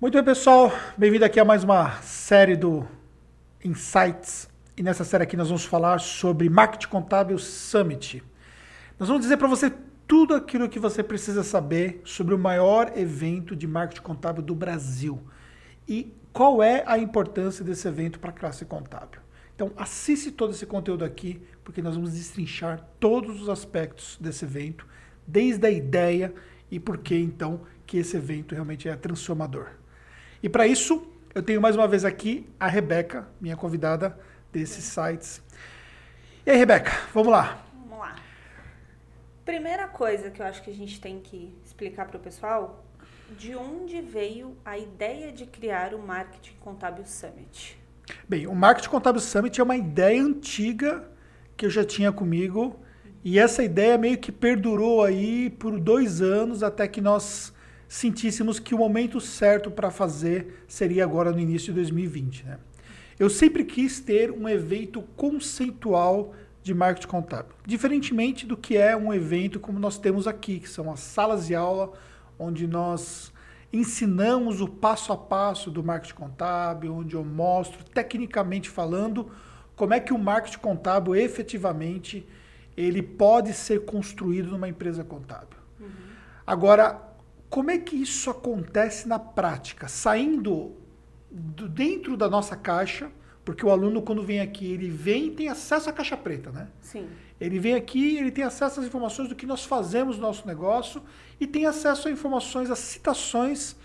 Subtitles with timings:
[0.00, 0.72] Muito bem, pessoal.
[0.96, 2.86] Bem-vindo aqui a mais uma série do
[3.64, 4.48] Insights.
[4.76, 8.22] E nessa série aqui nós vamos falar sobre Marketing Contábil Summit.
[8.96, 9.72] Nós vamos dizer para você
[10.06, 15.20] tudo aquilo que você precisa saber sobre o maior evento de marketing contábil do Brasil.
[15.88, 19.20] E qual é a importância desse evento para a classe contábil.
[19.56, 24.86] Então, assiste todo esse conteúdo aqui, porque nós vamos destrinchar todos os aspectos desse evento,
[25.26, 26.32] desde a ideia
[26.70, 29.66] e por que então que esse evento realmente é transformador.
[30.40, 34.16] E para isso, eu tenho mais uma vez aqui a Rebeca, minha convidada
[34.52, 35.42] desses sites.
[36.46, 37.64] E aí, Rebeca, vamos lá.
[37.74, 38.14] Vamos lá.
[39.44, 42.84] Primeira coisa que eu acho que a gente tem que explicar para o pessoal,
[43.36, 47.76] de onde veio a ideia de criar o Marketing Contábil Summit?
[48.28, 51.10] Bem, o Marketing Contábil Summit é uma ideia antiga
[51.56, 52.78] que eu já tinha comigo
[53.24, 57.52] e essa ideia meio que perdurou aí por dois anos até que nós
[57.88, 62.44] sentíssemos que o momento certo para fazer seria agora no início de 2020.
[62.44, 62.58] Né?
[63.18, 69.12] Eu sempre quis ter um evento conceitual de marketing contábil, diferentemente do que é um
[69.12, 71.92] evento como nós temos aqui, que são as salas de aula
[72.38, 73.32] onde nós
[73.72, 79.30] ensinamos o passo a passo do marketing contábil, onde eu mostro tecnicamente falando
[79.74, 82.26] como é que o marketing contábil efetivamente
[82.76, 85.58] ele pode ser construído numa empresa contábil.
[85.80, 85.88] Uhum.
[86.46, 87.07] Agora,
[87.50, 89.88] como é que isso acontece na prática?
[89.88, 90.76] Saindo
[91.30, 93.10] do, dentro da nossa caixa,
[93.44, 96.68] porque o aluno, quando vem aqui, ele vem e tem acesso à caixa preta, né?
[96.80, 97.08] Sim.
[97.40, 101.02] Ele vem aqui, ele tem acesso às informações do que nós fazemos no nosso negócio
[101.40, 103.76] e tem acesso a informações, a citações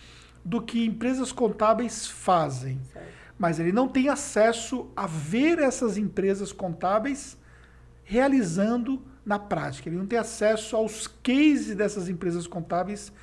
[0.44, 2.82] do que empresas contábeis fazem.
[2.92, 3.08] Certo.
[3.38, 7.38] Mas ele não tem acesso a ver essas empresas contábeis
[8.04, 9.88] realizando na prática.
[9.88, 13.14] Ele não tem acesso aos cases dessas empresas contábeis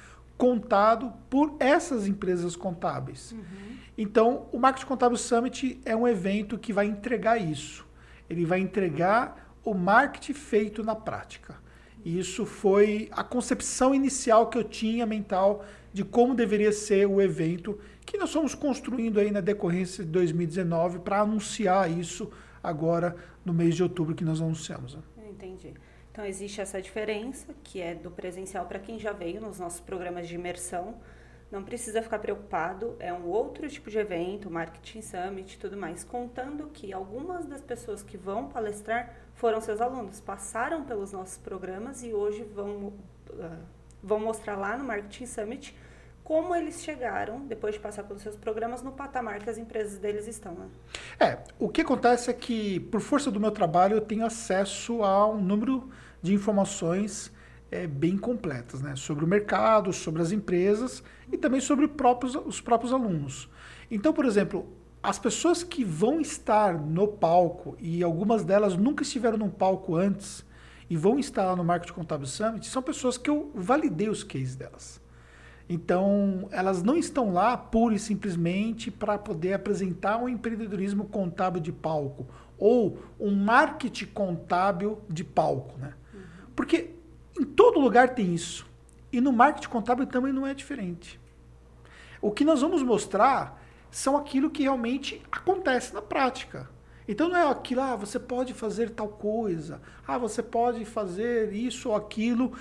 [0.41, 3.33] contado por essas empresas contábeis.
[3.33, 3.77] Uhum.
[3.97, 7.87] Então, o Marketing Contábil Summit é um evento que vai entregar isso.
[8.29, 11.57] Ele vai entregar o marketing feito na prática.
[12.03, 15.63] E isso foi a concepção inicial que eu tinha mental
[15.93, 21.01] de como deveria ser o evento que nós fomos construindo aí na decorrência de 2019
[21.01, 22.31] para anunciar isso
[22.63, 23.15] agora
[23.45, 24.95] no mês de outubro que nós anunciamos.
[24.95, 25.03] Né?
[25.29, 25.75] Entendi.
[26.13, 30.27] Então, existe essa diferença, que é do presencial para quem já veio nos nossos programas
[30.27, 30.97] de imersão.
[31.51, 36.05] Não precisa ficar preocupado, é um outro tipo de evento, Marketing Summit e tudo mais,
[36.05, 42.03] contando que algumas das pessoas que vão palestrar foram seus alunos, passaram pelos nossos programas
[42.05, 42.93] e hoje vão,
[43.31, 43.59] uh,
[44.03, 45.75] vão mostrar lá no Marketing Summit
[46.31, 50.29] como eles chegaram, depois de passar pelos seus programas, no patamar que as empresas deles
[50.29, 50.55] estão.
[50.55, 50.69] Né?
[51.19, 55.29] É, o que acontece é que, por força do meu trabalho, eu tenho acesso a
[55.29, 55.91] um número
[56.23, 57.33] de informações
[57.69, 58.95] é, bem completas, né?
[58.95, 61.03] Sobre o mercado, sobre as empresas
[61.33, 63.51] e também sobre próprios, os próprios alunos.
[63.91, 64.69] Então, por exemplo,
[65.03, 70.47] as pessoas que vão estar no palco, e algumas delas nunca estiveram num palco antes,
[70.89, 74.55] e vão estar lá no Marketing Contábil Summit, são pessoas que eu validei os cases
[74.55, 75.01] delas.
[75.73, 81.71] Então, elas não estão lá pura e simplesmente para poder apresentar um empreendedorismo contábil de
[81.71, 82.27] palco
[82.59, 85.95] ou um marketing contábil de palco, né?
[86.13, 86.21] Uhum.
[86.57, 86.91] Porque
[87.39, 88.67] em todo lugar tem isso.
[89.13, 91.21] E no marketing contábil também não é diferente.
[92.21, 96.69] O que nós vamos mostrar são aquilo que realmente acontece na prática.
[97.07, 101.91] Então não é aquilo, ah, você pode fazer tal coisa, ah, você pode fazer isso
[101.91, 102.53] ou aquilo.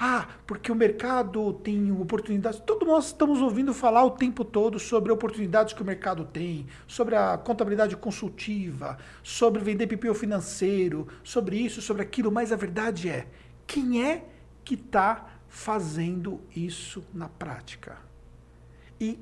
[0.00, 2.60] Ah, porque o mercado tem oportunidades.
[2.60, 7.16] Todos nós estamos ouvindo falar o tempo todo sobre oportunidades que o mercado tem, sobre
[7.16, 13.26] a contabilidade consultiva, sobre vender PPO financeiro, sobre isso, sobre aquilo, mas a verdade é,
[13.66, 14.24] quem é
[14.64, 17.96] que está fazendo isso na prática?
[19.00, 19.18] E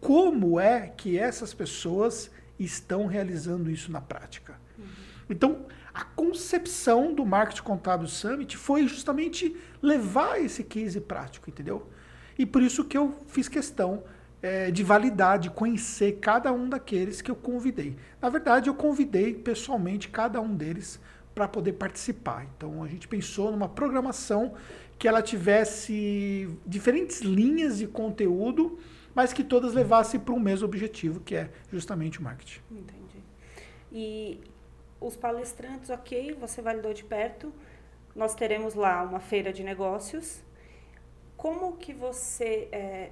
[0.00, 2.28] como é que essas pessoas
[2.58, 4.58] estão realizando isso na prática?
[4.76, 4.84] Uhum.
[5.30, 5.66] Então,
[5.98, 11.88] a concepção do Marketing Contábil Summit foi justamente levar esse case prático, entendeu?
[12.38, 14.04] E por isso que eu fiz questão
[14.40, 17.96] é, de validar, de conhecer cada um daqueles que eu convidei.
[18.22, 21.00] Na verdade, eu convidei pessoalmente cada um deles
[21.34, 22.46] para poder participar.
[22.56, 24.54] Então, a gente pensou numa programação
[25.00, 28.78] que ela tivesse diferentes linhas de conteúdo,
[29.12, 32.60] mas que todas levassem para o mesmo objetivo, que é justamente o marketing.
[32.70, 33.24] Entendi.
[33.90, 34.40] E
[35.00, 37.52] os palestrantes, ok, você validou de perto.
[38.14, 40.40] Nós teremos lá uma feira de negócios.
[41.36, 43.10] Como que você é,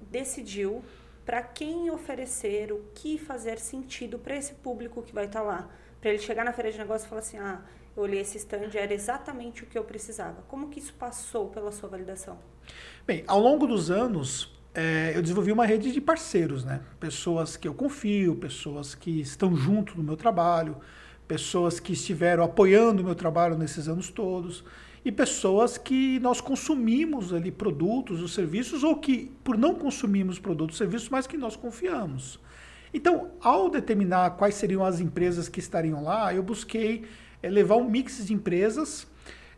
[0.00, 0.82] decidiu
[1.24, 5.70] para quem oferecer, o que fazer sentido para esse público que vai estar tá lá?
[6.00, 7.62] Para ele chegar na feira de negócios e falar assim, ah,
[7.96, 10.42] eu olhei esse stand, era exatamente o que eu precisava.
[10.48, 12.38] Como que isso passou pela sua validação?
[13.06, 16.80] Bem, ao longo dos anos, é, eu desenvolvi uma rede de parceiros, né?
[16.98, 20.76] Pessoas que eu confio, pessoas que estão junto do meu trabalho,
[21.28, 24.64] pessoas que estiveram apoiando o meu trabalho nesses anos todos
[25.04, 30.76] e pessoas que nós consumimos ali produtos ou serviços ou que por não consumirmos produtos
[30.76, 32.40] e serviços, mas que nós confiamos.
[32.92, 37.04] Então, ao determinar quais seriam as empresas que estariam lá, eu busquei
[37.42, 39.06] é, levar um mix de empresas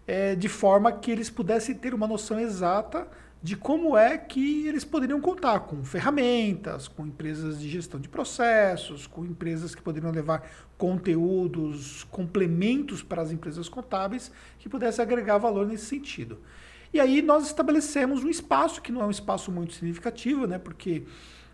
[0.07, 3.09] é, de forma que eles pudessem ter uma noção exata
[3.47, 9.07] de como é que eles poderiam contar com ferramentas, com empresas de gestão de processos,
[9.07, 15.65] com empresas que poderiam levar conteúdos, complementos para as empresas contábeis que pudessem agregar valor
[15.65, 16.41] nesse sentido.
[16.93, 21.05] E aí nós estabelecemos um espaço que não é um espaço muito significativo, né, porque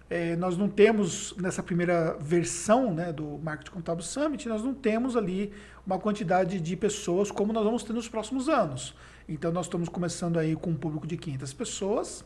[0.08, 5.14] é, nós não temos, nessa primeira versão né, do Marketing Contábil Summit, nós não temos
[5.14, 5.52] ali
[5.86, 8.94] uma quantidade de pessoas como nós vamos ter nos próximos anos.
[9.28, 12.24] Então nós estamos começando aí com um público de 500 pessoas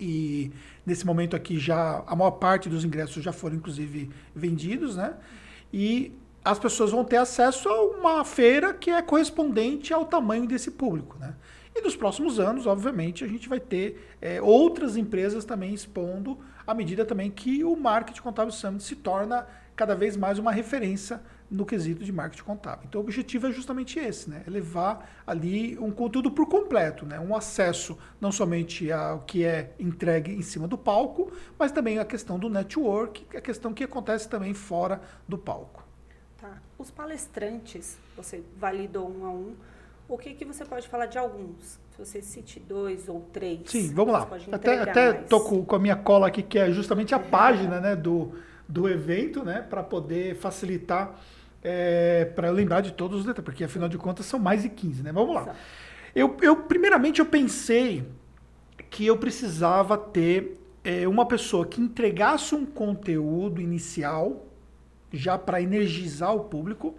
[0.00, 0.52] e
[0.86, 5.14] nesse momento aqui já a maior parte dos ingressos já foram inclusive vendidos, né?
[5.72, 6.12] E
[6.44, 11.16] as pessoas vão ter acesso a uma feira que é correspondente ao tamanho desse público,
[11.18, 11.34] né?
[11.74, 16.38] E nos próximos anos, obviamente, a gente vai ter é, outras empresas também expondo
[16.68, 21.18] à medida também que o Marketing Contábil Summit se torna cada vez mais uma referência
[21.50, 22.84] no quesito de marketing contábil.
[22.88, 24.42] Então, o objetivo é justamente esse, né?
[24.46, 27.18] É levar ali um conteúdo por completo, né?
[27.18, 32.04] Um acesso não somente ao que é entregue em cima do palco, mas também a
[32.04, 35.86] questão do network, a questão que acontece também fora do palco.
[36.38, 36.60] Tá.
[36.78, 39.54] Os palestrantes, você validou um a um,
[40.08, 41.78] o que, que você pode falar de alguns?
[41.90, 43.60] Se você cite dois ou três.
[43.66, 44.28] Sim, vamos lá.
[44.52, 47.96] Até, até tô com, com a minha cola aqui, que é justamente a página né,
[47.96, 48.32] do,
[48.68, 49.60] do evento, né?
[49.60, 51.18] Para poder facilitar
[51.62, 55.02] é, para lembrar de todos os detalhes, porque afinal de contas são mais de 15,
[55.02, 55.12] né?
[55.12, 55.54] Vamos lá.
[56.14, 58.04] Eu, eu primeiramente eu pensei
[58.90, 64.46] que eu precisava ter é, uma pessoa que entregasse um conteúdo inicial
[65.12, 66.96] já para energizar o público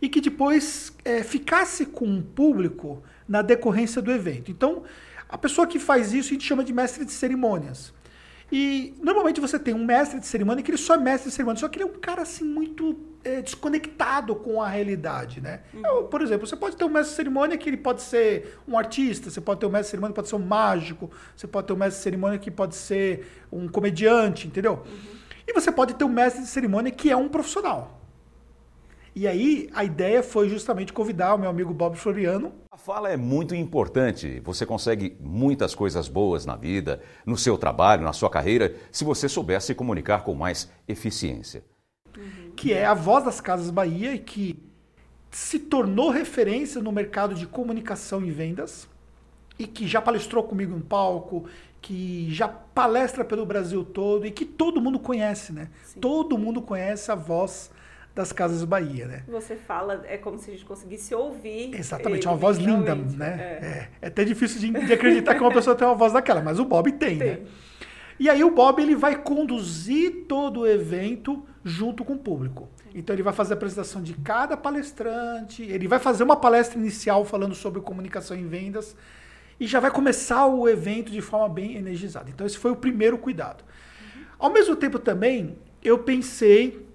[0.00, 4.50] e que depois é, ficasse com o público na decorrência do evento.
[4.50, 4.84] Então,
[5.28, 7.92] a pessoa que faz isso a gente chama de mestre de cerimônias.
[8.50, 11.60] E normalmente você tem um mestre de cerimônia que ele só é mestre de cerimônia,
[11.60, 15.62] só que ele é um cara assim muito é, desconectado com a realidade, né?
[15.74, 15.84] Uhum.
[15.84, 18.78] Eu, por exemplo, você pode ter um mestre de cerimônia que ele pode ser um
[18.78, 21.66] artista, você pode ter um mestre de cerimônia que pode ser um mágico, você pode
[21.66, 24.84] ter um mestre de cerimônia que pode ser um comediante, entendeu?
[24.86, 25.16] Uhum.
[25.48, 28.05] E você pode ter um mestre de cerimônia que é um profissional.
[29.16, 32.52] E aí a ideia foi justamente convidar o meu amigo Bob Floriano.
[32.70, 34.42] A fala é muito importante.
[34.44, 39.26] Você consegue muitas coisas boas na vida, no seu trabalho, na sua carreira, se você
[39.26, 41.64] souber se comunicar com mais eficiência.
[42.14, 42.50] Uhum.
[42.54, 44.62] Que é a voz das Casas Bahia e que
[45.30, 48.86] se tornou referência no mercado de comunicação e vendas
[49.58, 51.46] e que já palestrou comigo em palco,
[51.80, 55.70] que já palestra pelo Brasil todo e que todo mundo conhece, né?
[55.84, 56.00] Sim.
[56.00, 57.70] Todo mundo conhece a voz
[58.16, 59.22] das Casas Bahia, né?
[59.28, 61.74] Você fala, é como se a gente conseguisse ouvir.
[61.74, 63.58] Exatamente, uma voz linda, né?
[63.60, 63.66] É.
[63.66, 66.58] É, é até difícil de, de, acreditar que uma pessoa tem uma voz daquela, mas
[66.58, 67.38] o Bob tem, tem, né?
[68.18, 72.70] E aí o Bob ele vai conduzir todo o evento junto com o público.
[72.94, 77.22] Então ele vai fazer a apresentação de cada palestrante, ele vai fazer uma palestra inicial
[77.22, 78.96] falando sobre comunicação em vendas
[79.60, 82.30] e já vai começar o evento de forma bem energizada.
[82.30, 83.62] Então esse foi o primeiro cuidado.
[83.62, 84.22] Uhum.
[84.38, 86.85] Ao mesmo tempo também eu pensei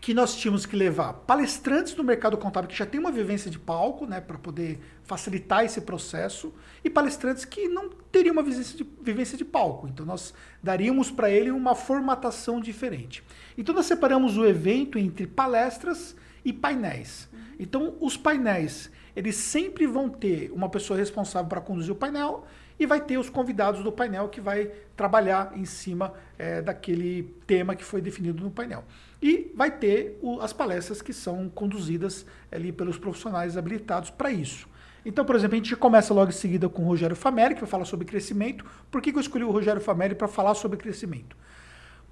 [0.00, 3.58] que nós tínhamos que levar palestrantes do mercado contábil que já tem uma vivência de
[3.58, 8.86] palco, né, para poder facilitar esse processo, e palestrantes que não teriam uma vivência de,
[9.02, 9.86] vivência de palco.
[9.86, 13.22] Então nós daríamos para ele uma formatação diferente.
[13.58, 17.28] Então nós separamos o evento entre palestras e painéis.
[17.58, 22.46] Então os painéis, eles sempre vão ter uma pessoa responsável para conduzir o painel
[22.78, 27.76] e vai ter os convidados do painel que vai trabalhar em cima é, daquele tema
[27.76, 28.82] que foi definido no painel.
[29.22, 34.68] E vai ter o, as palestras que são conduzidas ali pelos profissionais habilitados para isso.
[35.04, 37.70] Então, por exemplo, a gente começa logo em seguida com o Rogério Famelli, que vai
[37.70, 38.64] falar sobre crescimento.
[38.90, 41.36] Por que, que eu escolhi o Rogério Famelli para falar sobre crescimento?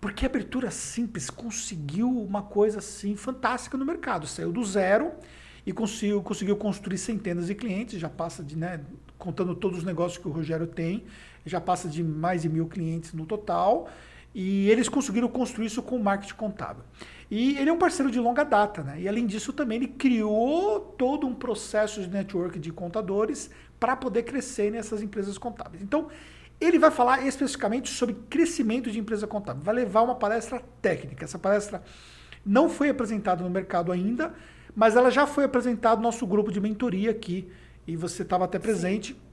[0.00, 4.26] Porque a abertura simples conseguiu uma coisa assim fantástica no mercado.
[4.26, 5.12] Saiu do zero
[5.66, 8.80] e conseguiu, conseguiu construir centenas de clientes, já passa de, né,
[9.18, 11.04] contando todos os negócios que o Rogério tem,
[11.44, 13.88] já passa de mais de mil clientes no total.
[14.34, 16.84] E eles conseguiram construir isso com o marketing contábil.
[17.30, 19.00] E ele é um parceiro de longa data, né?
[19.00, 24.22] E além disso, também ele criou todo um processo de network de contadores para poder
[24.22, 25.82] crescer nessas empresas contábeis.
[25.82, 26.08] Então,
[26.60, 29.62] ele vai falar especificamente sobre crescimento de empresa contábil.
[29.62, 31.24] Vai levar uma palestra técnica.
[31.24, 31.82] Essa palestra
[32.44, 34.34] não foi apresentada no mercado ainda,
[34.74, 37.50] mas ela já foi apresentada no nosso grupo de mentoria aqui.
[37.86, 39.12] E você estava até presente.
[39.12, 39.27] Sim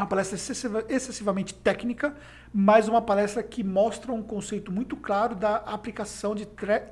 [0.00, 2.14] uma palestra excessiva, excessivamente técnica,
[2.52, 6.46] mas uma palestra que mostra um conceito muito claro da aplicação de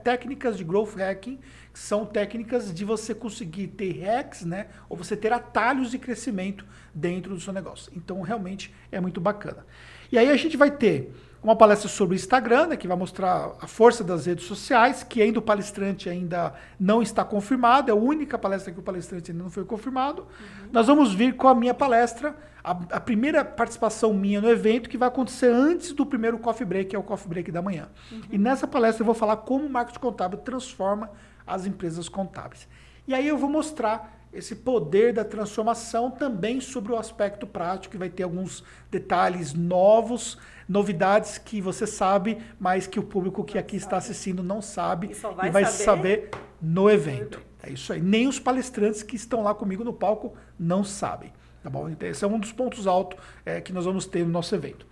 [0.04, 1.38] técnicas de growth hacking,
[1.72, 6.64] que são técnicas de você conseguir ter hacks, né, ou você ter atalhos de crescimento
[6.94, 7.90] dentro do seu negócio.
[7.96, 9.64] Então, realmente é muito bacana.
[10.12, 11.12] E aí a gente vai ter
[11.42, 15.22] uma palestra sobre o Instagram, né, que vai mostrar a força das redes sociais, que
[15.22, 19.44] ainda o palestrante ainda não está confirmado, é a única palestra que o palestrante ainda
[19.44, 20.22] não foi confirmado.
[20.22, 20.68] Uhum.
[20.72, 22.36] Nós vamos vir com a minha palestra,
[22.68, 26.90] a, a, primeira participação minha no evento, que vai acontecer antes do primeiro coffee break,
[26.90, 27.88] que é o coffee break da manhã.
[28.12, 28.20] Uhum.
[28.30, 31.10] E nessa palestra eu vou falar como o marketing contábil transforma
[31.46, 32.68] as empresas contábeis.
[33.06, 37.98] E aí eu vou mostrar esse poder da transformação também sobre o aspecto prático, que
[37.98, 40.36] vai ter alguns detalhes novos,
[40.68, 45.14] novidades que você sabe, mas que o público que aqui está assistindo não sabe e,
[45.14, 47.40] vai, e vai saber, saber no evento.
[47.62, 48.02] É isso aí.
[48.02, 51.32] Nem os palestrantes que estão lá comigo no palco não sabem.
[51.62, 51.88] Tá bom?
[51.88, 54.86] Então, esse é um dos pontos altos é, que nós vamos ter no nosso evento.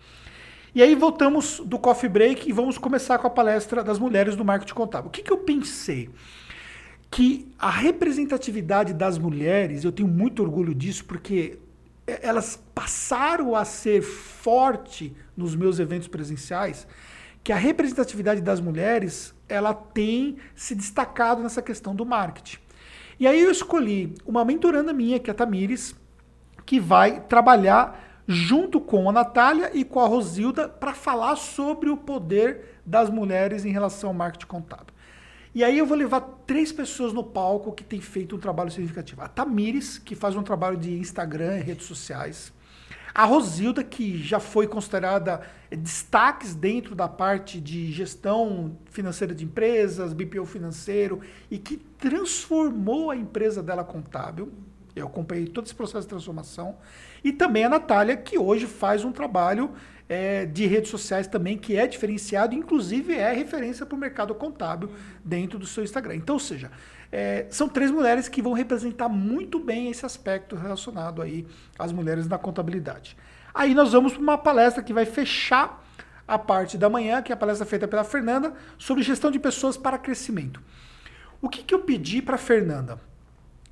[0.74, 4.44] E aí voltamos do coffee break e vamos começar com a palestra das mulheres do
[4.44, 5.08] marketing contábil.
[5.08, 6.10] O que, que eu pensei?
[7.10, 11.58] que a representatividade das mulheres, eu tenho muito orgulho disso, porque
[12.06, 16.86] elas passaram a ser forte nos meus eventos presenciais,
[17.42, 22.58] que a representatividade das mulheres ela tem se destacado nessa questão do marketing.
[23.18, 25.94] E aí eu escolhi uma mentoranda minha, que é a Tamires,
[26.66, 31.96] que vai trabalhar junto com a Natália e com a Rosilda para falar sobre o
[31.96, 34.94] poder das mulheres em relação ao marketing contábil.
[35.54, 39.22] E aí eu vou levar três pessoas no palco que têm feito um trabalho significativo.
[39.22, 42.52] A Tamires, que faz um trabalho de Instagram e redes sociais.
[43.14, 50.12] A Rosilda, que já foi considerada destaques dentro da parte de gestão financeira de empresas,
[50.12, 54.52] BPO financeiro, e que transformou a empresa dela contábil.
[54.96, 56.76] Eu acompanhei todo esse processo de transformação.
[57.22, 59.70] E também a Natália, que hoje faz um trabalho
[60.08, 64.90] é, de redes sociais também, que é diferenciado, inclusive é referência para o mercado contábil
[65.24, 66.16] dentro do seu Instagram.
[66.16, 66.70] Então, ou seja,
[67.12, 71.46] é, são três mulheres que vão representar muito bem esse aspecto relacionado aí
[71.78, 73.16] às mulheres na contabilidade.
[73.54, 75.84] Aí nós vamos para uma palestra que vai fechar
[76.26, 79.76] a parte da manhã, que é a palestra feita pela Fernanda, sobre gestão de pessoas
[79.76, 80.60] para crescimento.
[81.40, 82.98] O que, que eu pedi para a Fernanda?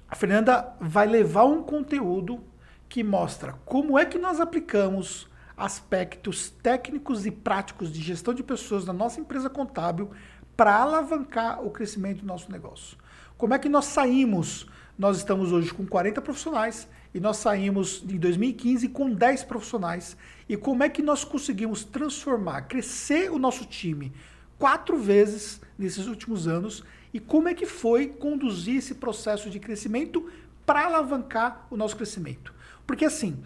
[0.09, 2.43] A Fernanda vai levar um conteúdo
[2.89, 8.85] que mostra como é que nós aplicamos aspectos técnicos e práticos de gestão de pessoas
[8.85, 10.11] na nossa empresa contábil
[10.57, 12.97] para alavancar o crescimento do nosso negócio.
[13.37, 14.67] Como é que nós saímos?
[14.97, 20.17] Nós estamos hoje com 40 profissionais e nós saímos em 2015 com 10 profissionais.
[20.49, 24.13] E como é que nós conseguimos transformar, crescer o nosso time
[24.59, 26.85] quatro vezes nesses últimos anos
[27.15, 30.29] e como é que foi conduzir esse processo de crescimento
[30.67, 32.53] para alavancar o nosso crescimento?
[32.85, 33.41] Porque assim,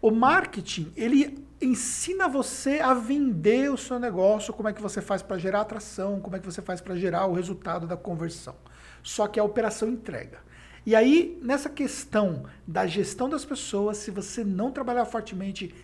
[0.00, 5.20] o marketing, ele ensina você a vender o seu negócio, como é que você faz
[5.20, 8.56] para gerar atração, como é que você faz para gerar o resultado da conversão.
[9.02, 10.38] Só que a operação entrega.
[10.86, 15.74] E aí, nessa questão da gestão das pessoas, se você não trabalhar fortemente,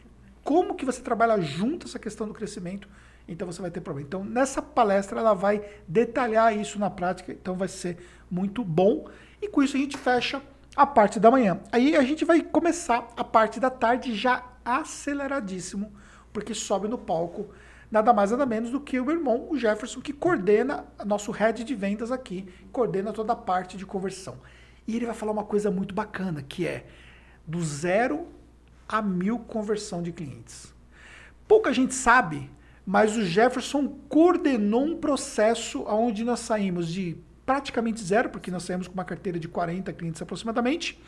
[0.43, 2.89] como que você trabalha junto essa questão do crescimento,
[3.29, 4.07] então você vai ter problema.
[4.09, 7.99] Então, nessa palestra, ela vai detalhar isso na prática, então vai ser
[8.31, 9.07] muito bom.
[9.41, 10.43] E com isso a gente fecha
[10.75, 11.61] a parte da manhã.
[11.71, 15.93] Aí a gente vai começar a parte da tarde já aceleradíssimo,
[16.33, 17.51] porque sobe no palco
[17.91, 21.65] nada mais nada menos do que o meu irmão, o Jefferson, que coordena nosso head
[21.65, 24.37] de vendas aqui, coordena toda a parte de conversão.
[24.87, 26.87] E ele vai falar uma coisa muito bacana, que é
[27.47, 28.27] do zero
[28.89, 30.75] a mil conversão de clientes.
[31.47, 32.51] Pouca gente sabe,
[32.89, 38.89] mas o Jefferson coordenou um processo onde nós saímos de praticamente zero, porque nós saímos
[38.89, 40.99] com uma carteira de 40 clientes aproximadamente,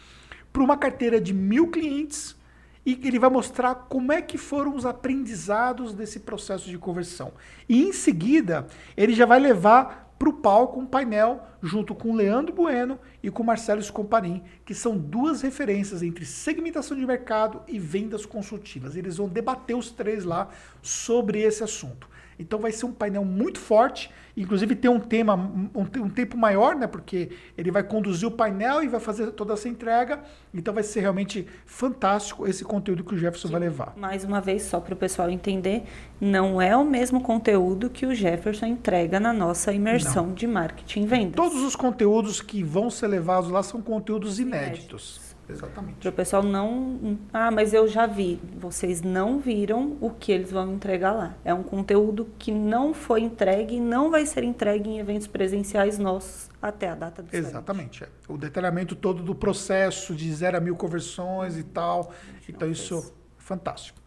[0.52, 2.36] para uma carteira de mil clientes
[2.84, 7.32] e ele vai mostrar como é que foram os aprendizados desse processo de conversão.
[7.66, 12.54] E em seguida, ele já vai levar para o palco um painel junto com Leandro
[12.54, 18.26] Bueno e com Marcelo Scomparin, que são duas referências entre segmentação de mercado e vendas
[18.26, 18.96] consultivas.
[18.96, 20.50] Eles vão debater os três lá
[20.82, 22.06] sobre esse assunto.
[22.40, 26.74] Então vai ser um painel muito forte, inclusive tem um tema, um, um, tempo maior,
[26.74, 26.86] né?
[26.86, 30.20] Porque ele vai conduzir o painel e vai fazer toda essa entrega.
[30.54, 33.92] Então vai ser realmente fantástico esse conteúdo que o Jefferson vai levar.
[33.94, 35.82] Mais uma vez, só para o pessoal entender,
[36.18, 40.34] não é o mesmo conteúdo que o Jefferson entrega na nossa imersão não.
[40.34, 41.34] de marketing e vendas.
[41.36, 44.70] Todos os conteúdos que vão ser levados lá são conteúdos inéditos.
[44.70, 45.29] inéditos.
[45.50, 45.98] Exatamente.
[45.98, 47.18] Para o pessoal não.
[47.32, 48.40] Ah, mas eu já vi.
[48.56, 51.34] Vocês não viram o que eles vão entregar lá.
[51.44, 55.98] É um conteúdo que não foi entregue e não vai ser entregue em eventos presenciais
[55.98, 58.04] nossos até a data do Exatamente.
[58.04, 58.08] É.
[58.28, 62.12] O detalhamento todo do processo de zero a mil conversões e tal.
[62.48, 64.00] Então, isso fantástico.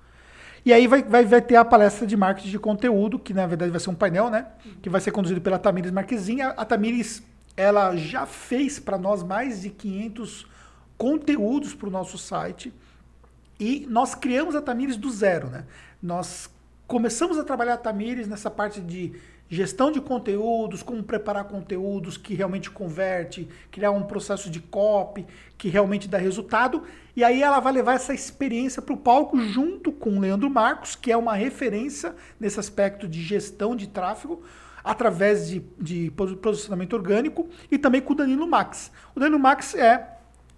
[0.66, 3.70] E aí vai, vai, vai ter a palestra de marketing de conteúdo, que na verdade
[3.70, 4.48] vai ser um painel, né?
[4.82, 6.40] Que vai ser conduzido pela Tamires Marquezin.
[6.42, 7.22] A, a Tamires,
[7.58, 10.48] ela já fez para nós mais de 500
[10.98, 12.74] conteúdos para o nosso site.
[13.60, 15.66] E nós criamos a Tamires do zero, né?
[16.02, 16.50] Nós
[16.88, 19.14] começamos a trabalhar a Tamires nessa parte de
[19.50, 25.26] gestão de conteúdos, como preparar conteúdos que realmente converte, criar um processo de copy
[25.58, 26.84] que realmente dá resultado.
[27.16, 30.96] E aí ela vai levar essa experiência para o palco junto com o Leandro Marcos,
[30.96, 34.42] que é uma referência nesse aspecto de gestão de tráfego,
[34.84, 38.92] através de, de posicionamento orgânico, e também com o Danilo Max.
[39.16, 40.13] O Danilo Max é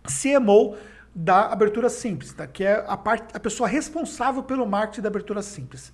[0.05, 0.75] CMO
[1.13, 2.45] da Abertura Simples, tá?
[2.45, 5.93] que é a, parte, a pessoa responsável pelo marketing da Abertura Simples.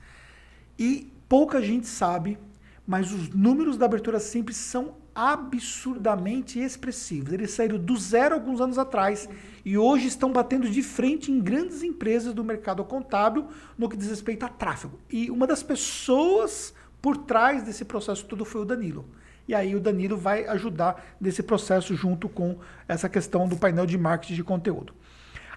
[0.78, 2.38] E pouca gente sabe
[2.86, 7.32] mas os números da abertura simples são absurdamente expressivos.
[7.32, 9.30] Eles saíram do zero alguns anos atrás
[9.64, 14.10] e hoje estão batendo de frente em grandes empresas do mercado contábil no que diz
[14.10, 15.00] respeito a tráfego.
[15.10, 19.06] E uma das pessoas por trás desse processo todo foi o Danilo.
[19.48, 22.58] E aí o Danilo vai ajudar nesse processo junto com
[22.88, 24.94] essa questão do painel de marketing de conteúdo.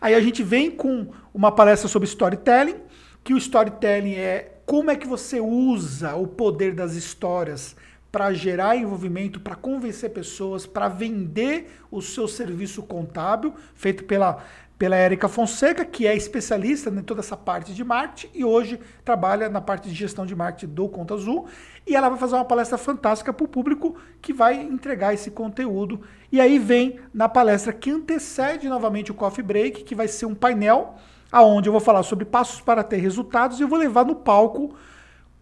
[0.01, 2.77] Aí a gente vem com uma palestra sobre storytelling,
[3.23, 7.77] que o storytelling é como é que você usa o poder das histórias
[8.15, 14.45] para gerar envolvimento, para convencer pessoas, para vender o seu serviço contábil, feito pela,
[14.79, 19.49] pela Érica Fonseca, que é especialista em toda essa parte de marketing e hoje trabalha
[19.49, 21.49] na parte de gestão de marketing do Conta Azul.
[21.87, 26.01] E ela vai fazer uma palestra fantástica para o público que vai entregar esse conteúdo.
[26.33, 30.35] E aí vem na palestra que antecede novamente o Coffee Break, que vai ser um
[30.35, 30.95] painel
[31.31, 34.75] aonde eu vou falar sobre passos para ter resultados e eu vou levar no palco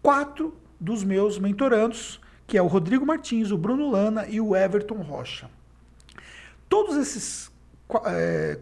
[0.01, 4.95] quatro dos meus mentorandos, que é o Rodrigo Martins, o Bruno Lana e o Everton
[4.95, 5.49] Rocha.
[6.67, 7.51] Todos esses
[8.05, 8.59] é,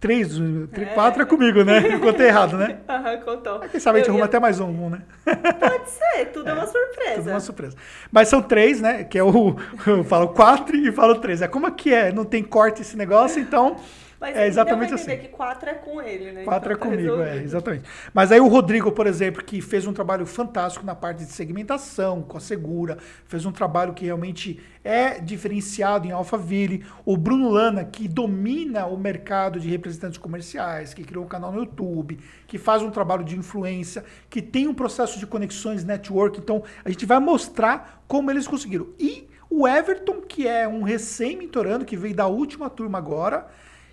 [0.00, 0.38] três,
[0.72, 0.94] três é.
[0.94, 1.94] quatro é comigo, né?
[1.94, 2.78] Eu contei errado, né?
[2.88, 3.60] Aham, contou.
[3.60, 5.02] Quem sabe a gente arruma até mais um, né?
[5.24, 7.14] Pode ser, tudo é, uma surpresa.
[7.16, 7.76] Tudo uma surpresa.
[8.10, 9.04] Mas são três, né?
[9.04, 9.56] Que é o.
[9.86, 11.42] Eu falo quatro e falo três.
[11.42, 12.12] É como é que é?
[12.12, 13.76] Não tem corte esse negócio, então.
[14.20, 15.16] Mas é exatamente assim.
[15.16, 16.42] que quatro é com ele, né?
[16.42, 17.84] Quatro então, é tá comigo, é, exatamente.
[18.12, 22.22] Mas aí o Rodrigo, por exemplo, que fez um trabalho fantástico na parte de segmentação,
[22.22, 26.84] com a Segura, fez um trabalho que realmente é diferenciado em Alphaville.
[27.04, 31.60] O Bruno Lana, que domina o mercado de representantes comerciais, que criou um canal no
[31.60, 36.40] YouTube, que faz um trabalho de influência, que tem um processo de conexões network.
[36.40, 38.88] Então, a gente vai mostrar como eles conseguiram.
[38.98, 43.46] E o Everton, que é um recém-mentorando, que veio da última turma agora,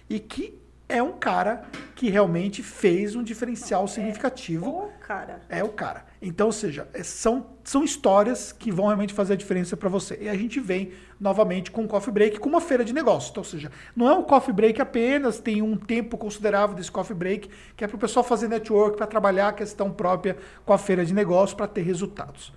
[0.10, 1.64] e que é um cara
[1.96, 4.66] que realmente fez um diferencial significativo.
[4.66, 5.42] É o cara.
[5.50, 6.06] É o cara.
[6.22, 10.18] Então, ou seja, é, são, são histórias que vão realmente fazer a diferença para você.
[10.22, 13.32] E a gente vem novamente com o Coffee Break, com uma feira de negócios.
[13.32, 17.16] Então, ou seja, não é um Coffee Break apenas, tem um tempo considerável desse Coffee
[17.16, 20.78] Break, que é para o pessoal fazer network, para trabalhar a questão própria com a
[20.78, 22.54] feira de negócios, para ter resultados.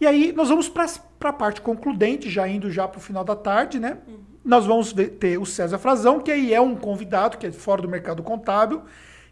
[0.00, 0.86] E aí nós vamos para
[1.24, 3.98] a parte concludente, já indo já para o final da tarde, né?
[4.06, 7.82] Uhum nós vamos ter o César Frazão, que aí é um convidado, que é fora
[7.82, 8.82] do mercado contábil,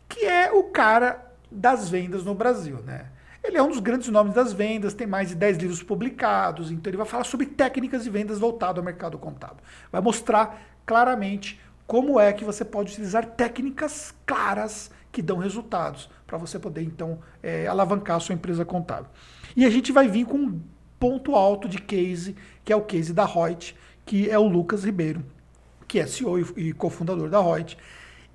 [0.06, 3.06] que é o cara das vendas no Brasil, né?
[3.42, 6.90] Ele é um dos grandes nomes das vendas, tem mais de 10 livros publicados, então
[6.90, 9.56] ele vai falar sobre técnicas de vendas voltado ao mercado contábil.
[9.90, 16.36] Vai mostrar claramente como é que você pode utilizar técnicas claras que dão resultados para
[16.36, 19.08] você poder então é, alavancar a sua empresa contábil.
[19.56, 20.60] E a gente vai vir com um
[20.98, 23.74] ponto alto de case, que é o case da Reut,
[24.06, 25.22] que é o Lucas Ribeiro,
[25.88, 27.76] que é CEO e cofundador da Reut.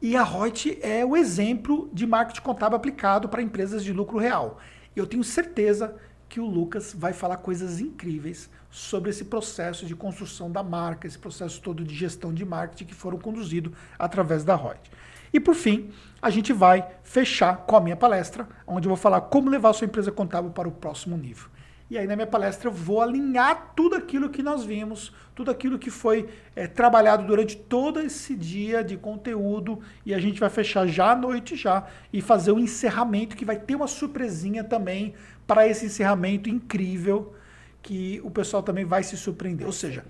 [0.01, 4.60] E a Reut é o exemplo de marketing contábil aplicado para empresas de lucro real.
[4.93, 5.95] Eu tenho certeza
[6.27, 11.17] que o Lucas vai falar coisas incríveis sobre esse processo de construção da marca, esse
[11.17, 14.91] processo todo de gestão de marketing que foram conduzidos através da Reut.
[15.34, 15.89] E por fim,
[16.21, 19.86] a gente vai fechar com a minha palestra, onde eu vou falar como levar sua
[19.86, 21.49] empresa contábil para o próximo nível.
[21.91, 25.77] E aí na minha palestra eu vou alinhar tudo aquilo que nós vimos, tudo aquilo
[25.77, 30.88] que foi é, trabalhado durante todo esse dia de conteúdo e a gente vai fechar
[30.88, 35.13] já à noite já e fazer o um encerramento que vai ter uma surpresinha também
[35.45, 37.36] para esse encerramento incrível
[37.82, 39.67] que o pessoal também vai se surpreender.
[39.67, 40.06] Ou seja,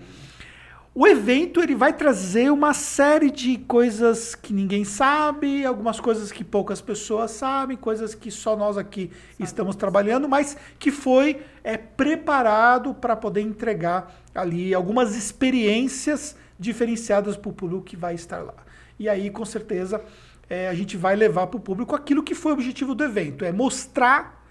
[0.94, 6.44] o evento ele vai trazer uma série de coisas que ninguém sabe, algumas coisas que
[6.44, 11.78] poucas pessoas sabem, coisas que só nós aqui sabe estamos trabalhando, mas que foi é,
[11.78, 18.54] preparado para poder entregar ali algumas experiências diferenciadas para o público que vai estar lá.
[18.98, 20.04] E aí, com certeza,
[20.48, 23.46] é, a gente vai levar para o público aquilo que foi o objetivo do evento,
[23.46, 24.44] é mostrar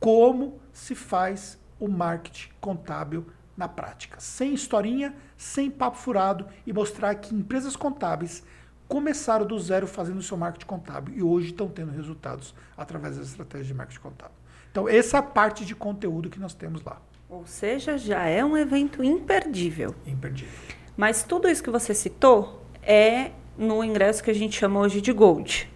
[0.00, 7.14] como se faz o marketing contábil na prática, sem historinha, sem papo furado e mostrar
[7.16, 8.42] que empresas contábeis
[8.88, 13.28] começaram do zero fazendo o seu marketing contábil e hoje estão tendo resultados através das
[13.28, 14.36] estratégias de marketing contábil.
[14.70, 17.00] Então, essa é a parte de conteúdo que nós temos lá.
[17.28, 19.94] Ou seja, já é um evento imperdível.
[20.06, 20.52] Imperdível.
[20.96, 25.12] Mas tudo isso que você citou é no ingresso que a gente chama hoje de
[25.12, 25.70] Gold.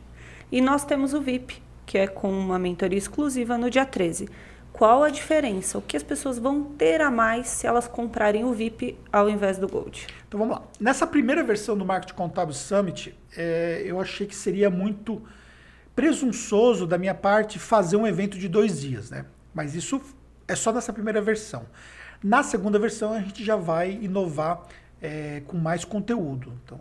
[0.53, 4.29] E nós temos o VIP, que é com uma mentoria exclusiva no dia 13.
[4.77, 5.79] Qual a diferença?
[5.79, 9.57] O que as pessoas vão ter a mais se elas comprarem o VIP ao invés
[9.57, 10.07] do Gold?
[10.29, 10.63] Então vamos lá.
[10.79, 15.23] Nessa primeira versão do Marketing Contábil Summit, é, eu achei que seria muito
[15.95, 19.25] presunçoso da minha parte fazer um evento de dois dias, né?
[19.55, 19.99] Mas isso
[20.47, 21.65] é só nessa primeira versão.
[22.23, 24.67] Na segunda versão, a gente já vai inovar
[25.01, 26.53] é, com mais conteúdo.
[26.63, 26.79] Então,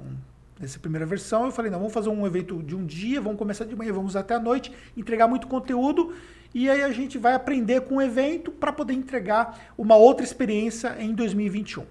[0.59, 3.63] nessa primeira versão, eu falei, não, vamos fazer um evento de um dia, vamos começar
[3.63, 6.13] de manhã, vamos até a noite, entregar muito conteúdo
[6.55, 10.95] e aí a gente vai aprender com o evento para poder entregar uma outra experiência
[10.97, 11.85] em 2021.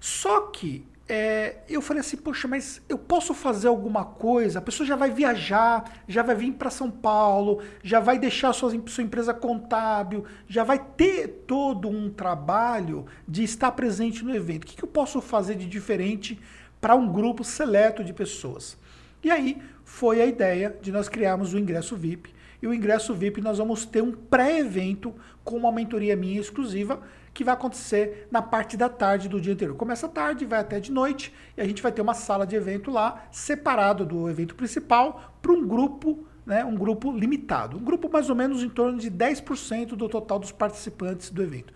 [0.00, 4.58] Só que é, eu falei assim, poxa, mas eu posso fazer alguma coisa?
[4.58, 8.72] A pessoa já vai viajar, já vai vir para São Paulo, já vai deixar sua,
[8.86, 14.64] sua empresa contábil, já vai ter todo um trabalho de estar presente no evento.
[14.64, 16.36] O que, que eu posso fazer de diferente
[16.80, 18.76] para um grupo seleto de pessoas?
[19.22, 22.39] E aí foi a ideia de nós criarmos o ingresso VIP.
[22.62, 27.00] E o ingresso VIP nós vamos ter um pré-evento com uma mentoria minha exclusiva
[27.32, 29.76] que vai acontecer na parte da tarde do dia anterior.
[29.76, 32.90] Começa tarde, vai até de noite e a gente vai ter uma sala de evento
[32.90, 37.76] lá, separado do evento principal, para um grupo, né, um grupo limitado.
[37.78, 41.72] Um grupo mais ou menos em torno de 10% do total dos participantes do evento.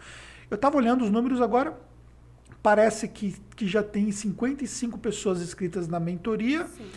[0.50, 1.78] Eu estava olhando os números agora,
[2.62, 6.66] parece que, que já tem 55 pessoas inscritas na mentoria.
[6.66, 6.90] Sim.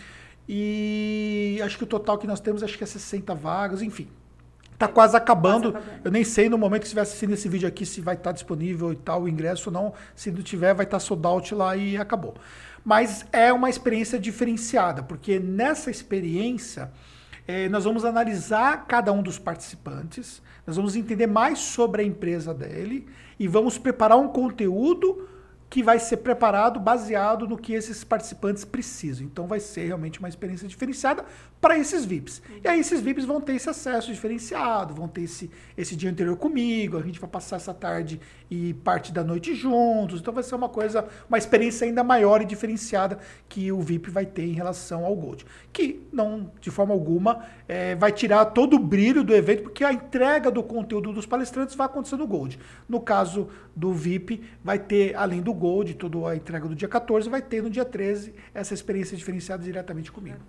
[0.48, 4.08] E acho que o total que nós temos acho que é 60 vagas, enfim.
[4.78, 5.72] Tá quase acabando.
[5.72, 6.02] quase acabando.
[6.06, 8.32] Eu nem sei no momento que estiver assistindo esse vídeo aqui se vai estar tá
[8.32, 9.94] disponível e tal o ingresso ou não.
[10.16, 12.36] Se não tiver, vai estar tá sold out lá e acabou.
[12.86, 16.92] Mas é uma experiência diferenciada, porque nessa experiência
[17.48, 22.54] eh, nós vamos analisar cada um dos participantes, nós vamos entender mais sobre a empresa
[22.54, 23.08] dele
[23.40, 25.28] e vamos preparar um conteúdo
[25.70, 29.26] que vai ser preparado baseado no que esses participantes precisam.
[29.26, 31.26] Então vai ser realmente uma experiência diferenciada
[31.60, 32.41] para esses VIPs.
[32.63, 36.38] E aí esses VIPs vão ter esse acesso diferenciado, vão ter esse, esse dia anterior
[36.38, 40.22] comigo, a gente vai passar essa tarde e parte da noite juntos.
[40.22, 44.26] Então vai ser uma coisa, uma experiência ainda maior e diferenciada que o VIP vai
[44.26, 45.46] ter em relação ao Gold.
[45.74, 49.91] Que não, de forma alguma, é, vai tirar todo o brilho do evento, porque a
[49.91, 52.60] entrega do conteúdo dos palestrantes vai acontecer no Gold.
[52.88, 57.30] No caso do VIP, vai ter, além do Gold, toda a entrega do dia 14,
[57.30, 60.39] vai ter no dia 13 essa experiência diferenciada diretamente comigo.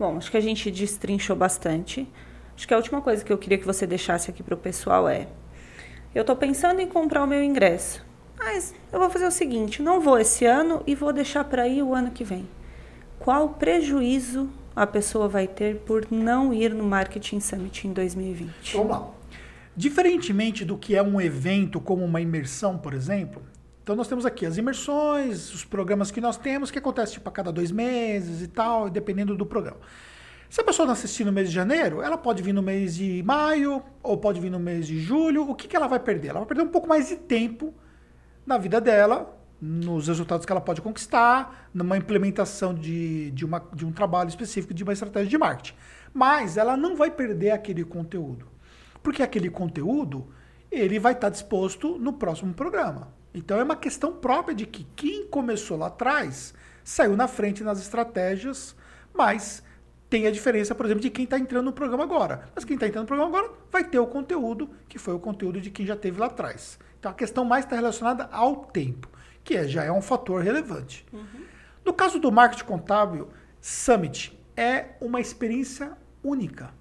[0.00, 2.08] Bom, acho que a gente destrinchou bastante.
[2.56, 5.06] Acho que a última coisa que eu queria que você deixasse aqui para o pessoal
[5.06, 5.28] é:
[6.14, 8.02] eu estou pensando em comprar o meu ingresso,
[8.38, 11.82] mas eu vou fazer o seguinte: não vou esse ano e vou deixar para ir
[11.82, 12.48] o ano que vem.
[13.18, 18.78] Qual prejuízo a pessoa vai ter por não ir no Marketing Summit em 2020?
[18.78, 19.10] Vamos lá.
[19.76, 23.42] Diferentemente do que é um evento como uma imersão, por exemplo,
[23.82, 27.32] então nós temos aqui as imersões, os programas que nós temos, que acontece tipo a
[27.32, 29.78] cada dois meses e tal, dependendo do programa.
[30.50, 33.22] Se a pessoa não assistir no mês de janeiro, ela pode vir no mês de
[33.22, 35.48] maio ou pode vir no mês de julho.
[35.48, 36.28] O que, que ela vai perder?
[36.28, 37.72] Ela vai perder um pouco mais de tempo
[38.44, 43.86] na vida dela, nos resultados que ela pode conquistar, numa implementação de, de, uma, de
[43.86, 45.76] um trabalho específico, de uma estratégia de marketing.
[46.12, 48.46] Mas ela não vai perder aquele conteúdo.
[49.04, 50.32] Porque aquele conteúdo,
[50.70, 53.19] ele vai estar disposto no próximo programa.
[53.32, 57.80] Então é uma questão própria de que quem começou lá atrás saiu na frente nas
[57.80, 58.74] estratégias,
[59.14, 59.62] mas
[60.08, 62.48] tem a diferença, por exemplo, de quem está entrando no programa agora.
[62.54, 65.60] Mas quem está entrando no programa agora vai ter o conteúdo que foi o conteúdo
[65.60, 66.78] de quem já teve lá atrás.
[66.98, 69.08] Então a questão mais está relacionada ao tempo,
[69.44, 71.06] que é, já é um fator relevante.
[71.12, 71.44] Uhum.
[71.84, 73.28] No caso do marketing contábil,
[73.60, 76.74] Summit é uma experiência única.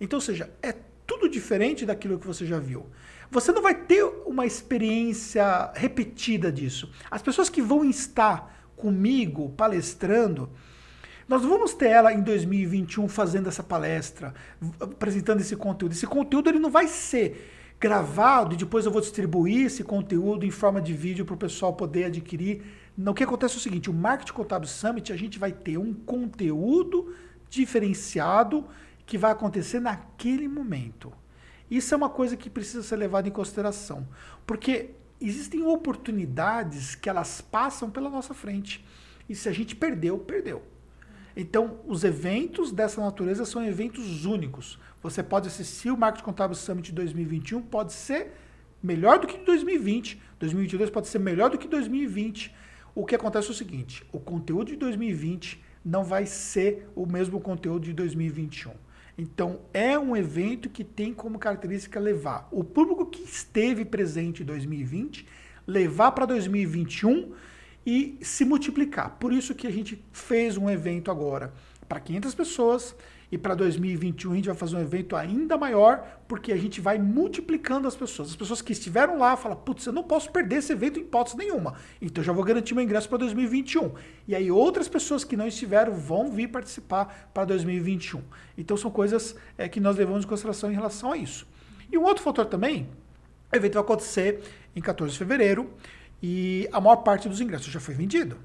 [0.00, 0.74] Então, ou seja, é
[1.06, 2.86] tudo diferente daquilo que você já viu.
[3.32, 6.92] Você não vai ter uma experiência repetida disso.
[7.10, 10.50] As pessoas que vão estar comigo palestrando,
[11.26, 14.34] nós vamos ter ela em 2021 fazendo essa palestra,
[14.78, 15.92] apresentando esse conteúdo.
[15.92, 20.50] Esse conteúdo ele não vai ser gravado e depois eu vou distribuir esse conteúdo em
[20.50, 22.62] forma de vídeo para o pessoal poder adquirir.
[22.98, 25.94] O que acontece é o seguinte: o Marketing Contábil Summit a gente vai ter um
[25.94, 27.14] conteúdo
[27.48, 28.66] diferenciado
[29.06, 31.21] que vai acontecer naquele momento.
[31.70, 34.06] Isso é uma coisa que precisa ser levada em consideração,
[34.46, 38.84] porque existem oportunidades que elas passam pela nossa frente.
[39.28, 40.62] E se a gente perdeu, perdeu.
[41.34, 44.78] Então, os eventos dessa natureza são eventos únicos.
[45.02, 48.32] Você pode assistir o Marketing Contábil Summit 2021, pode ser
[48.82, 50.20] melhor do que 2020.
[50.38, 52.54] 2022 pode ser melhor do que 2020.
[52.94, 57.40] o que acontece é o seguinte: o conteúdo de 2020 não vai ser o mesmo
[57.40, 58.72] conteúdo de 2021.
[59.16, 64.46] Então, é um evento que tem como característica levar o público que esteve presente em
[64.46, 65.26] 2020,
[65.66, 67.32] levar para 2021
[67.84, 69.16] e se multiplicar.
[69.18, 71.52] Por isso que a gente fez um evento agora
[71.88, 72.96] para 500 pessoas
[73.32, 76.98] e para 2021 a gente vai fazer um evento ainda maior, porque a gente vai
[76.98, 78.28] multiplicando as pessoas.
[78.28, 81.38] As pessoas que estiveram lá falam, putz, eu não posso perder esse evento em hipótese
[81.38, 81.74] nenhuma.
[82.00, 83.92] Então já vou garantir meu ingresso para 2021.
[84.28, 88.20] E aí outras pessoas que não estiveram vão vir participar para 2021.
[88.58, 91.46] Então são coisas é, que nós levamos em consideração em relação a isso.
[91.90, 92.86] E um outro fator também,
[93.50, 94.42] o evento vai acontecer
[94.76, 95.70] em 14 de fevereiro
[96.22, 98.36] e a maior parte dos ingressos já foi vendido.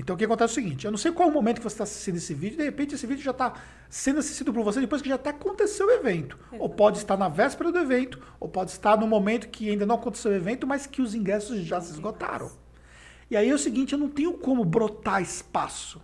[0.00, 1.62] Então o que acontece é o seguinte, eu não sei qual é o momento que
[1.62, 3.52] você está assistindo esse vídeo, de repente esse vídeo já está
[3.88, 6.38] sendo assistido por você depois que já até aconteceu o evento.
[6.58, 9.96] Ou pode estar na véspera do evento, ou pode estar no momento que ainda não
[9.96, 12.50] aconteceu o evento, mas que os ingressos já se esgotaram.
[13.30, 16.00] E aí é o seguinte, eu não tenho como brotar espaço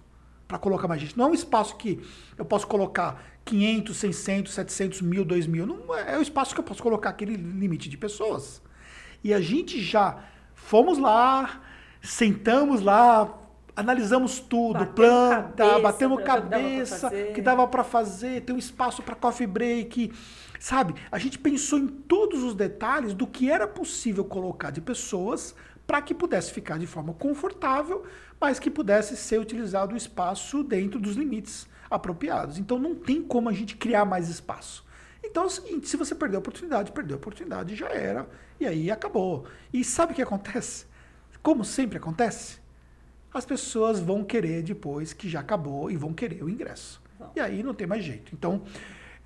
[0.46, 1.16] para colocar mais gente.
[1.16, 1.98] Não é um espaço que
[2.37, 5.66] eu posso colocar 500, 600, 700 mil, 2 mil.
[5.66, 8.61] Não é, é o espaço que eu posso colocar aquele limite de pessoas.
[9.24, 10.22] E a gente já
[10.54, 11.62] fomos lá,
[12.02, 13.45] sentamos lá,
[13.76, 19.46] analisamos tudo, planta, cabeça, batemos cabeça, que dava para fazer, tem um espaço para coffee
[19.46, 20.12] break,
[20.58, 20.94] sabe?
[21.12, 25.54] A gente pensou em todos os detalhes do que era possível colocar de pessoas
[25.86, 28.04] para que pudesse ficar de forma confortável,
[28.40, 32.58] mas que pudesse ser utilizado o espaço dentro dos limites apropriados.
[32.58, 34.84] Então não tem como a gente criar mais espaço.
[35.22, 38.66] Então é o seguinte, se você perdeu a oportunidade, perdeu a oportunidade, já era, e
[38.66, 39.44] aí acabou.
[39.72, 40.86] E sabe o que acontece?
[41.42, 42.58] Como sempre acontece,
[43.37, 47.01] as pessoas vão querer depois que já acabou e vão querer o ingresso.
[47.18, 47.33] Bom.
[47.37, 48.35] E aí não tem mais jeito.
[48.35, 48.62] Então,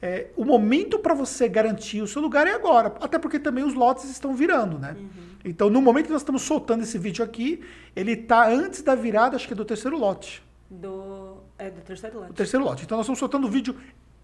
[0.02, 2.94] é, o momento para você garantir o seu lugar é agora.
[3.00, 4.96] Até porque também os lotes estão virando, né?
[4.98, 5.08] Uhum.
[5.44, 7.62] Então, no momento que nós estamos soltando esse vídeo aqui,
[7.94, 10.42] ele está antes da virada, acho que é do terceiro lote.
[10.70, 12.30] Do, é do terceiro lote.
[12.30, 12.84] O terceiro lote.
[12.84, 13.76] Então, nós estamos soltando o vídeo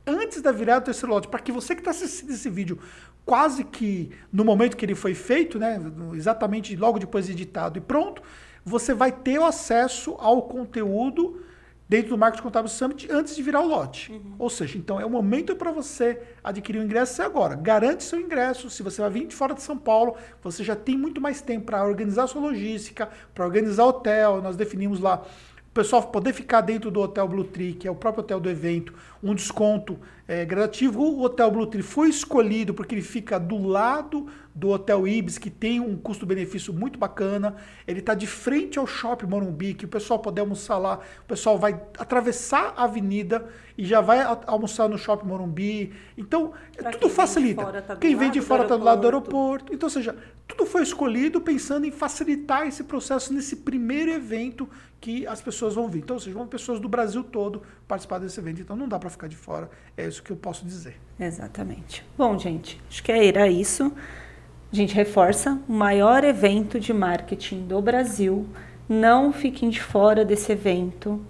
[0.07, 2.79] antes da virada do terceiro lote, para que você que está assistindo esse vídeo
[3.25, 5.81] quase que no momento que ele foi feito, né,
[6.14, 8.22] exatamente logo depois de editado e pronto,
[8.66, 11.40] você vai ter o acesso ao conteúdo
[11.88, 14.11] dentro do Marketing Contábil Summit antes de virar o lote.
[14.11, 14.35] Uhum.
[14.40, 17.55] Ou seja, então é o momento para você adquirir o ingresso agora.
[17.55, 18.68] Garante seu ingresso.
[18.68, 21.66] Se você vai vir de fora de São Paulo, você já tem muito mais tempo
[21.66, 24.42] para organizar sua logística, para organizar o hotel.
[24.42, 25.24] Nós definimos lá
[25.76, 28.94] pessoal poder ficar dentro do Hotel Blue Tree, que é o próprio hotel do evento,
[29.22, 31.00] um desconto é, gradativo.
[31.00, 35.50] O Hotel Blue Tree foi escolhido porque ele fica do lado do Hotel Ibis, que
[35.50, 37.56] tem um custo-benefício muito bacana.
[37.86, 41.00] Ele está de frente ao Shopping Morumbi, que o pessoal pode almoçar lá.
[41.24, 45.92] O pessoal vai atravessar a avenida e já vai almoçar no Shopping Morumbi.
[46.16, 47.70] Então, pra tudo facilita.
[47.70, 49.74] Vem tá quem vem de fora está do lado do aeroporto.
[49.74, 50.16] Então, ou seja,
[50.48, 54.66] tudo foi escolhido pensando em facilitar esse processo nesse primeiro evento
[54.98, 55.98] que as pessoas vão vir.
[55.98, 58.62] Então, ou seja, vão pessoas do Brasil todo participar desse evento.
[58.62, 59.68] Então, não dá para ficar de fora.
[59.96, 60.96] É isso que eu posso dizer.
[61.18, 62.05] Exatamente.
[62.16, 63.92] Bom, gente, acho que era isso.
[64.72, 68.46] A gente reforça o maior evento de marketing do Brasil.
[68.88, 71.24] Não fiquem de fora desse evento.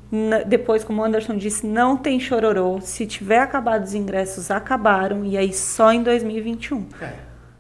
[0.47, 2.81] Depois, como o Anderson disse, não tem chororô.
[2.81, 5.25] Se tiver acabado os ingressos, acabaram.
[5.25, 6.87] E aí só em 2021.
[7.01, 7.15] É.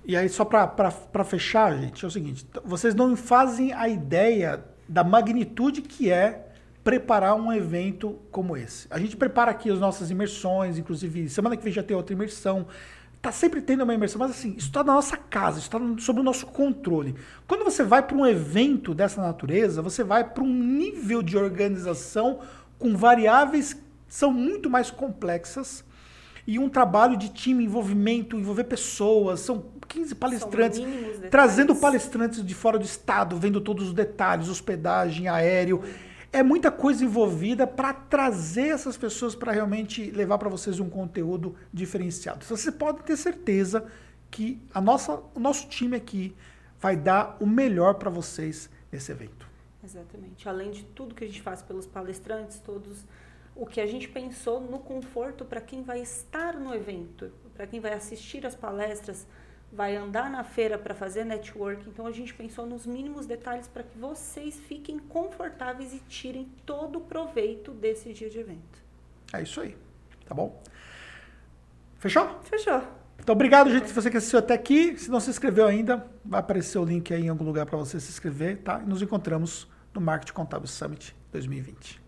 [0.05, 5.03] E aí, só para fechar, gente, é o seguinte: vocês não fazem a ideia da
[5.03, 6.46] magnitude que é
[6.87, 8.87] preparar um evento como esse.
[8.89, 12.69] A gente prepara aqui as nossas imersões, inclusive semana que vem já tem outra imersão.
[13.21, 16.21] Tá sempre tendo uma imersão, mas assim, isso está na nossa casa, isso está sob
[16.21, 17.17] o nosso controle.
[17.45, 22.39] Quando você vai para um evento dessa natureza, você vai para um nível de organização
[22.79, 25.85] com variáveis que são muito mais complexas
[26.47, 30.81] e um trabalho de time, envolvimento, envolver pessoas, são 15 palestrantes,
[31.33, 35.83] trazendo palestrantes de fora do estado, vendo todos os detalhes, hospedagem, aéreo.
[36.37, 41.57] É muita coisa envolvida para trazer essas pessoas para realmente levar para vocês um conteúdo
[41.73, 42.41] diferenciado.
[42.45, 43.91] Então, você pode ter certeza
[44.31, 46.37] que a nossa, o nosso time aqui
[46.79, 49.49] vai dar o melhor para vocês nesse evento.
[49.83, 50.47] Exatamente.
[50.47, 53.07] Além de tudo que a gente faz pelos palestrantes, todos
[53.55, 57.81] o que a gente pensou no conforto para quem vai estar no evento, para quem
[57.81, 59.27] vai assistir as palestras,
[59.77, 61.87] vai andar na feira para fazer network.
[61.89, 66.97] Então a gente pensou nos mínimos detalhes para que vocês fiquem confortáveis e tirem todo
[66.97, 68.83] o proveito desse dia de evento.
[69.35, 69.77] É isso aí,
[70.25, 70.63] tá bom?
[71.99, 72.41] Fechou?
[72.45, 72.83] Fechou.
[73.19, 74.97] Então, obrigado, gente, se você que assistiu até aqui.
[74.97, 78.01] Se não se inscreveu ainda, vai aparecer o link aí em algum lugar para você
[78.01, 78.81] se inscrever, tá?
[78.83, 82.06] E nos encontramos no Marketing Contábil Summit 2020.